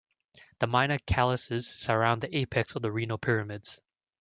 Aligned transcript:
The 0.57 0.65
minor 0.65 0.97
calyces 0.97 1.65
surround 1.65 2.21
the 2.21 2.35
apex 2.35 2.75
of 2.75 2.81
the 2.81 2.91
renal 2.91 3.19
pyramids. 3.19 3.83